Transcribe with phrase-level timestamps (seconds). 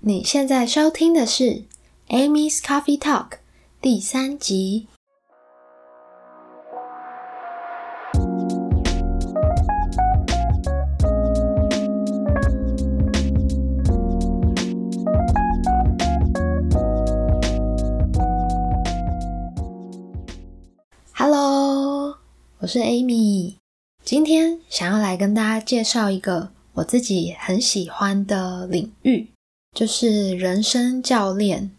[0.00, 1.64] 你现在收听的是
[2.08, 3.38] Amy's Coffee Talk
[3.80, 4.86] 第三集。
[21.14, 22.18] Hello，
[22.58, 23.56] 我是 Amy，
[24.04, 29.28] 今天想要来跟大家介绍一个我自己很喜欢的领域。
[29.76, 31.70] 就是人生教练。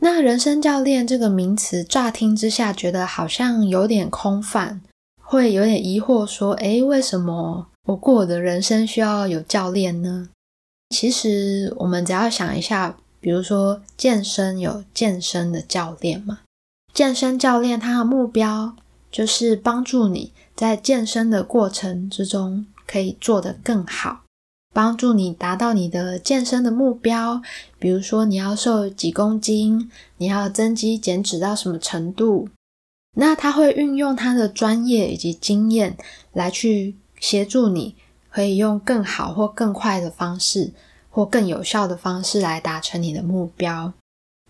[0.00, 4.82] 那人生教练这个名词，乍听之下觉得好像有点空泛，
[5.22, 10.28] 会有点疑惑，说：“诶，为什么我过我的人生需要有教练呢？”
[10.94, 16.40] 其实我们只要想一下，比如说健身有健身的教练嘛，
[16.92, 18.76] 健身教练他的目标
[19.10, 24.24] 就是帮助你在健身的过程之中可以做得更好。
[24.72, 27.42] 帮助你达到你的健身的目标，
[27.78, 32.48] 比如说你要瘦几公斤，你要增肌减脂到什么程度，
[33.16, 35.96] 那他会运用他的专业以及经验
[36.32, 37.96] 来去协助你，
[38.30, 40.72] 可以用更好或更快的方式，
[41.10, 43.92] 或更有效的方式来达成你的目标。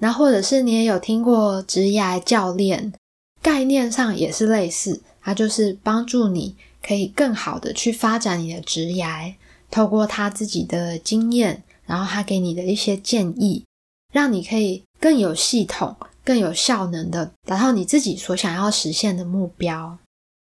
[0.00, 2.92] 那或者是你也有听过职涯教练，
[3.40, 9.34] 概念上也是类似，它就是帮助你可以更好的去发展你的职涯。
[9.70, 13.64] 透过他自己的经验，然后他给你的一些建议，
[14.12, 19.98] 让你可以更有系统、更有效能的达到你自己所想要实现的目标。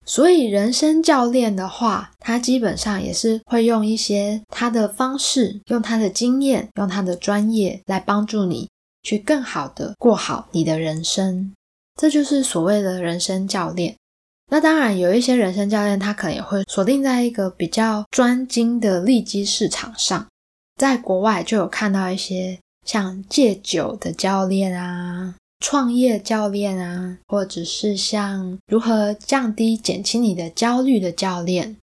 [0.05, 8.67] 所以，人生教练的话，他基本上也是会用一些他的方式，用他的经验，用他的专业来帮助你
[9.03, 11.53] 去更好的过好你的人生。
[11.95, 13.95] 这就是所谓的人生教练。
[14.53, 20.27] 那当然，有一些人生教练，他可能也会锁定在一个比较专精的利基市场上。
[20.79, 31.75] 在国外就有看到一些像戒酒的教练啊、创业教练啊，或者是像如何降低、减轻你的焦虑的教练。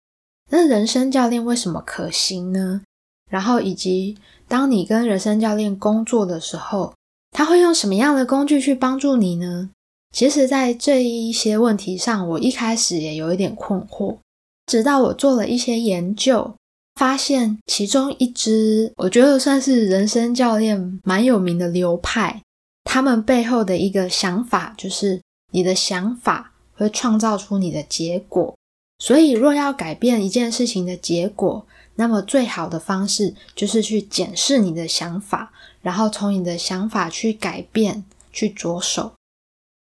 [0.53, 2.83] 那人生教练为什么可行呢？
[3.29, 4.17] 然后以及
[4.47, 6.95] 当你跟人生教练工作的时候，
[7.33, 9.71] 他会用什么样的工具去帮助你呢？
[10.13, 14.19] 其实，在这一些问题上，我一开始也有一点困惑。
[14.67, 16.55] 直到我做了一些研究，
[16.95, 22.43] 发现其中一支我觉得算是人生教练蛮有名的流派，
[22.85, 25.21] 他们背后的一个想法就是：
[25.53, 28.55] 你的想法会创造出你的结果。
[28.99, 39.13] 所以，若要改变一件事情的结果，那么最好的方式就是去检视你的想法，然后从你的想法去改变，去着手。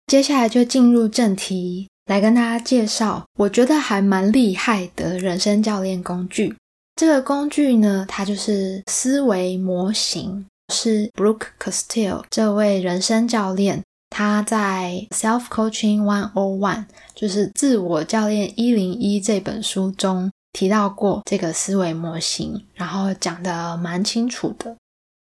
[0.07, 6.57] 接下来就进入正题，来跟大家介绍我觉得还蛮厉害的人生教练工具。
[6.95, 16.85] 这个工具呢，它就是思维模型，是 Brooke Castillo 这位人生教练他在 Self Coaching One O One，
[17.17, 24.77] 就是自我教练一零一这本书中提到过这个思维模型，然后讲的蛮清楚的。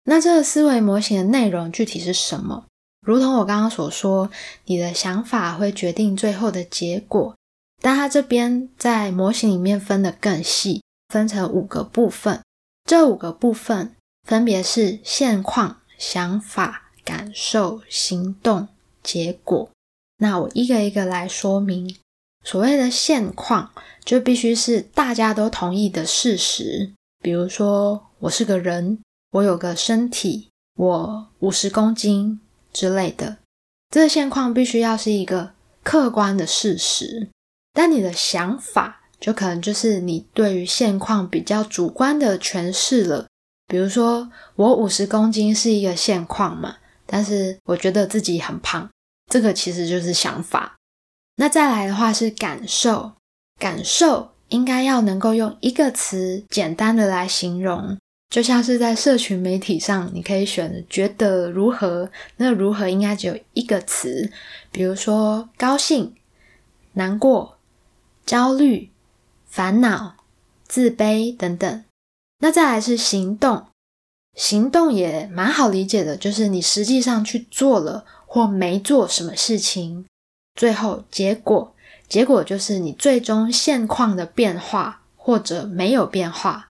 [0.05, 2.65] 那这个思维模型的内容具体是什么？
[3.05, 4.29] 如同我刚刚所说，
[4.65, 7.35] 你的想法会决定最后的结果。
[7.81, 12.39] 但它这边在模型里面分得更细，分成五个部分。
[12.85, 13.95] 这五个部分
[14.27, 18.67] 分别是现况、想法、感受、行动、
[19.01, 19.69] 结果。
[20.17, 21.95] 那我一个一个来说明。
[22.43, 23.71] 所谓的现况，
[24.05, 26.91] 就必须是大家都同意的事实。
[27.19, 28.99] 比如说，我是个人，
[29.31, 32.39] 我有个身体，我五十公斤。
[32.71, 33.37] 之类的，
[33.89, 37.29] 这个现况必须要是一个客观的事实，
[37.73, 43.27] 但你的想法就可能就是你对于现况比较主观的诠释了。
[43.67, 48.89] 比如说，我五十公斤是一个现况嘛，但是我觉得自己很胖，
[49.31, 50.75] 这个其实就是想法。
[51.37, 53.13] 那再来的话是感受，
[53.57, 57.97] 感受应该要能够用一个词简单的来形容。
[58.31, 62.09] 就像是在社群媒体上，你可以选觉得如何？
[62.37, 64.31] 那如何应该只有一个词，
[64.71, 66.15] 比如说高兴、
[66.93, 67.57] 难过、
[68.25, 68.89] 焦虑、
[69.49, 70.15] 烦恼、
[70.65, 71.83] 自卑等等。
[72.39, 73.67] 那再来是行动，
[74.37, 80.05] 行动也蛮好理解的，就是你实际上去做了或没做什么事情。
[80.55, 81.75] 最后结果，
[82.07, 86.69] 结果就是你最终现况的变化或者没有变化。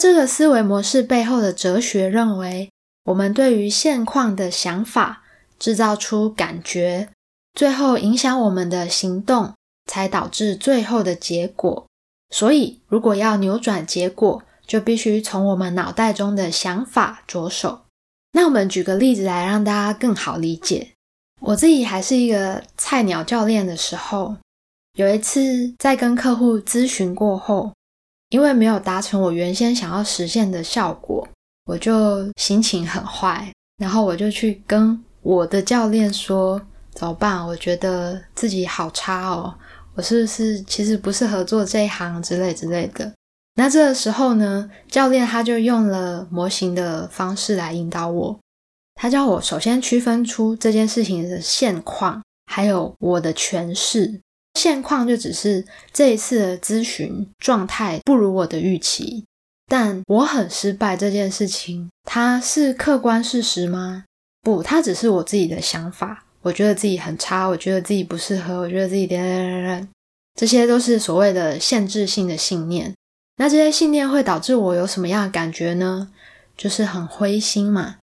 [0.00, 2.70] 这个思维模式背后的哲学认为，
[3.04, 5.24] 我们对于现况的想法
[5.58, 7.10] 制造出感觉，
[7.52, 9.52] 最后影响我们的行动，
[9.84, 11.84] 才导致最后的结果。
[12.30, 17.82] 所以，如果要扭转结果，就必须从我们脑袋中的想法着手。
[18.32, 20.92] 那我们举个例子来让大家更好理解。
[21.42, 24.36] 我自己还是一个菜鸟教练的时候，
[24.94, 27.74] 有一次在跟客户咨询过后，
[28.30, 31.28] 因为没有达成我原先想要实现的效果，
[31.66, 36.60] 我就心情很坏，然后我就去跟我的教练说
[36.94, 37.46] ：“怎么办？
[37.46, 39.54] 我觉得自己好差哦，
[39.94, 43.12] 我是不是其实不适合做这一行之类之类的？”
[43.56, 48.38] 那这个时候呢，教练他就用了模型的方式来引导我。
[48.94, 54.20] 他叫我首先区分出这件事情的现况，还有我的诠释。
[54.54, 59.24] 现况就只是这一次的咨询状态不如我的预期，
[59.66, 64.04] 但我很失败这件事情，它是客观事实吗？
[64.42, 66.24] 不，它只是我自己的想法。
[66.42, 69.88] 我觉得自己很差，我觉得自己不适合，我觉得自己点点点点，
[70.34, 72.94] 这些都是所谓的限制性的信念。
[73.36, 76.10] 那这些信念会导致我有什么样的感觉呢？
[76.56, 77.96] 就是很灰心嘛。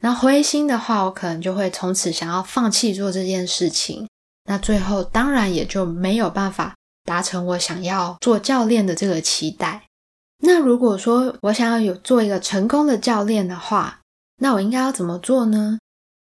[0.00, 4.08] 那灰心的话，我可能就会从此想要放弃做这件事情。
[4.44, 6.74] 那最后当然也就没有办法
[7.04, 9.82] 达成我想要做教练的这个期待。
[10.44, 14.00] 那如果说我想要有做一个成功的教练的话，
[14.40, 15.78] 那我应该要怎么做呢？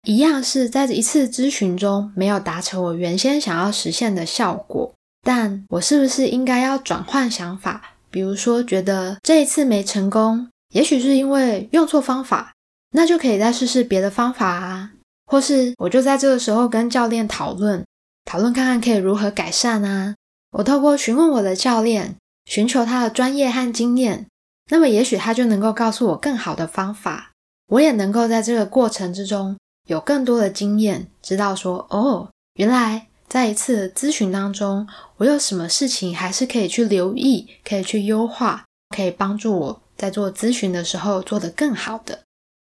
[0.06, 7.96] 一样是在一次咨询中没有达成我原先想要实现的效果，但我是不是应该要转换想法？
[8.10, 12.52] 比如说觉得这一次没成功，也许是因为用错方法。
[12.92, 14.92] 那就可以再试试别的方法啊，
[15.26, 17.84] 或是我就在这个时候跟教练讨论，
[18.26, 20.14] 讨论看看可以如何改善啊。
[20.50, 24.26] 我透过询问我的教练，寻求他的专业和经验，
[24.70, 27.30] 那么也许他就能够告诉我更好的方法，
[27.68, 29.56] 我也能够在这个过程之中
[29.88, 34.86] 有更多的经验，知道说哦，原来在一次咨询当中，
[35.18, 38.64] 我有什么事情还是可以去留意，可以去优化，
[38.94, 42.20] 可以帮助我在做咨询的时候做得更好的。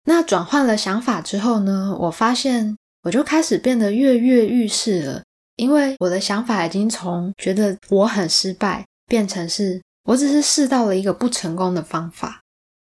[0.04, 1.96] 那转换了想法之后呢？
[2.00, 5.22] 我发现我就开始变得跃跃欲试了，
[5.58, 12.40] 因为我的想法已经从觉得我很失败，变成是我只是试到了一个不成功的方法。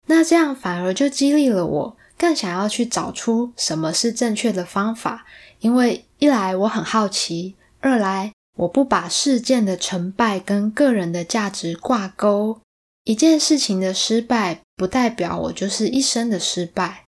[0.08, 5.26] 那这样反而就激励了我，更想要去找出什么是正确的方法。
[5.60, 12.62] 因为一来我很好奇，二来我不把事件的成败跟个人的价值挂钩。
[13.04, 17.06] 一件事情的失败，不代表我就是一生的失败。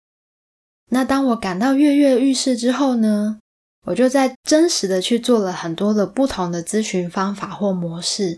[0.89, 3.39] 那当我感到跃跃欲试之后呢？
[3.87, 8.37] 我就在真实的去做了很多的不同的咨询方法或模式，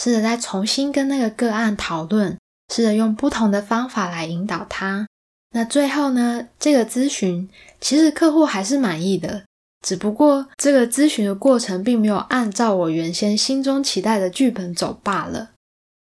[0.00, 2.38] 试着再重新跟那个个案讨论，
[2.72, 5.06] 试着用不同的方法来引导他。
[5.54, 7.48] 那最后呢，这个咨询
[7.80, 9.44] 其实客户还是满意的，
[9.86, 15.50] 只不过这个咨询的过程并没有按照我原先心中期待的剧本走罢了。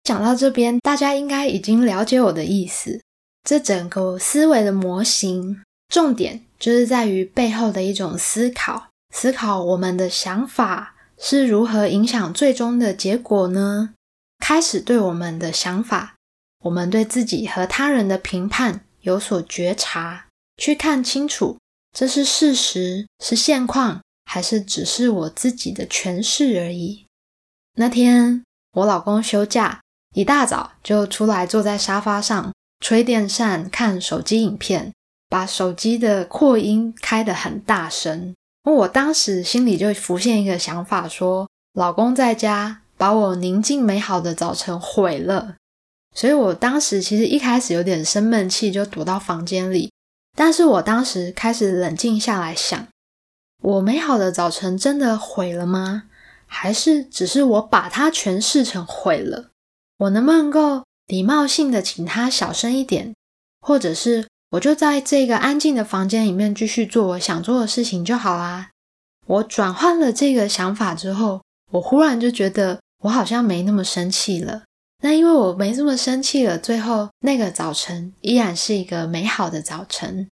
[0.04, 3.00] 讲到这边，大家应该已经了解我的意思。
[3.48, 5.62] 这整个思维的模型，
[5.92, 13.94] 重点就是在于背后的一种思考，思考我们的想法是如何影响最终的结果呢？
[14.40, 16.16] 开始对我们的想法，
[16.64, 20.28] 我们对自己和他人的评判有所觉察，
[20.58, 21.58] 去看清楚
[21.96, 27.06] 这是事实，是现况，还是只是我自己的诠释而已。
[27.76, 28.44] 那天
[28.78, 29.82] 我老公休假。
[30.14, 34.92] 一大早就出来坐在沙发上吹电扇看手机影片，
[35.31, 38.36] 把手机的扩音开得很大声。
[38.65, 45.56] 我当时心里就浮现一个想法，说老公在家把我宁静美好的早晨毁了。
[46.13, 49.89] 所以我当时其实一开始有点生闷气，就躲到房间里。
[50.36, 52.86] 但是我当时开始冷静下来想，
[53.63, 56.03] 我美好的早晨真的毁了吗？
[56.46, 59.51] 还是只是我把它诠释成毁了？
[60.00, 63.15] 我能不能够礼貌性的请他小声一点，
[63.62, 68.70] 或者是我就在这个安静的房间里面继续做我想做的事情就好啦。
[69.25, 71.41] 我转换了这个想法之后，
[71.72, 74.63] 我忽然就觉得我好像没那么生气了。
[75.03, 80.27] 那因为我没这么生气了，最后那个早晨依然是一个美好的早晨。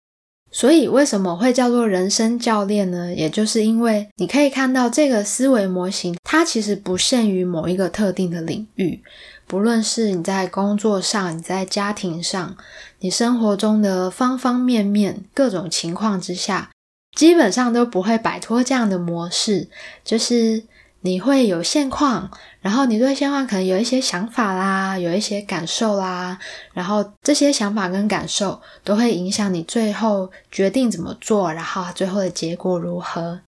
[0.51, 3.13] 所以为什么会叫做人生教练呢？
[3.13, 9.01] 也就是因为你可以看到这个思维模型，它其实不限于某一个特定的领域。
[9.45, 12.55] 不论是你在工作上，你在家庭上，
[12.99, 16.69] 你生活中的方方面面、各种情况之下，
[17.15, 19.67] 基本上都不会摆脱这样的模式。
[20.03, 20.63] 就是
[21.01, 22.29] 你会有现况，
[22.59, 26.37] 然后你对现况可能有一些想法啦，有一些感受啦，
[26.73, 33.41] 然后这些想法跟感受都会影响你最后决定怎么做，然后最后的结果如何。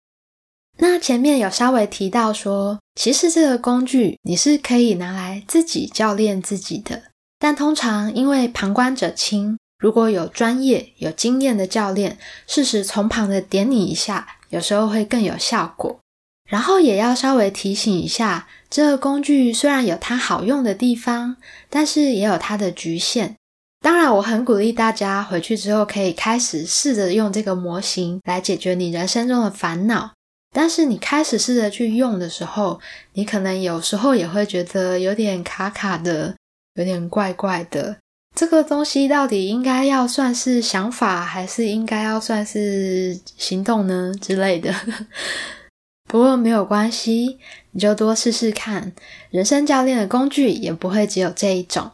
[0.80, 7.02] 那前面有稍微提到说，其实这个工具你是可以拿来自己教练自己的，
[7.38, 15.98] 但通常因为旁观者清，如果有专业、有经验的教练，适时从旁的点你一下，有时候会更有效果。
[16.48, 21.36] 然后也要稍微提醒一下，这个工具虽然有它好用的地方，
[21.68, 23.36] 但是也有它的局限。
[23.80, 30.10] 当然，我很鼓励大家回去之后可以开始试着用这个模型来解决你人生中的烦恼。
[30.52, 32.80] 但是你开始试着去用的时候，
[33.12, 36.34] 你可能有时候也会觉得有点卡卡的，
[36.74, 37.98] 有点怪怪的。
[38.34, 44.74] 这个东西到底应该要算是想法，还是应该要算是行动呢之类的？
[46.08, 47.38] 不过没有关系，
[47.72, 48.92] 你就多试试看。
[49.30, 51.92] 人生教练的工具也不会只有这一种。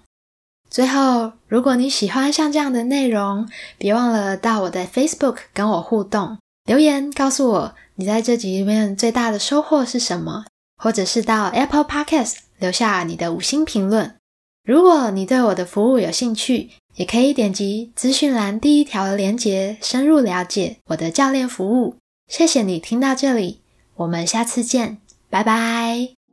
[0.70, 10.46] 最后，如果你喜欢像这样的内容，别忘了到我的 Facebook 跟我互动，留言告诉我你在这集里面最大的收获是什么，
[10.82, 14.14] 或者是到 Apple Podcast 留下你的五星评论。
[14.64, 21.96] 如果你对我的服务有兴趣，也可以点击资讯栏第一条的链接，深入了解我的教练服务。
[22.28, 23.60] 谢谢你听到这里，
[23.96, 24.98] 我们下次见，
[25.30, 26.23] 拜拜。